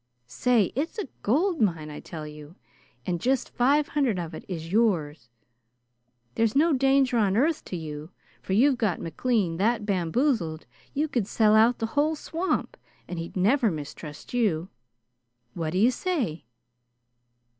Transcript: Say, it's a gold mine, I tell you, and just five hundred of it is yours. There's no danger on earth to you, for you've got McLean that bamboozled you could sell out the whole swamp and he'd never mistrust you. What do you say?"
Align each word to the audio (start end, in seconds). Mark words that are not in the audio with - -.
Say, 0.25 0.71
it's 0.75 0.97
a 0.97 1.07
gold 1.21 1.61
mine, 1.61 1.91
I 1.91 1.99
tell 1.99 2.25
you, 2.25 2.55
and 3.05 3.21
just 3.21 3.51
five 3.53 3.89
hundred 3.89 4.17
of 4.17 4.33
it 4.33 4.43
is 4.47 4.71
yours. 4.71 5.29
There's 6.33 6.55
no 6.55 6.73
danger 6.73 7.19
on 7.19 7.37
earth 7.37 7.63
to 7.65 7.77
you, 7.77 8.09
for 8.41 8.53
you've 8.53 8.79
got 8.79 8.99
McLean 8.99 9.57
that 9.57 9.85
bamboozled 9.85 10.65
you 10.95 11.07
could 11.07 11.27
sell 11.27 11.53
out 11.55 11.77
the 11.77 11.85
whole 11.93 12.15
swamp 12.15 12.77
and 13.07 13.19
he'd 13.19 13.37
never 13.37 13.69
mistrust 13.69 14.33
you. 14.33 14.69
What 15.53 15.69
do 15.73 15.77
you 15.77 15.91
say?" 15.91 16.45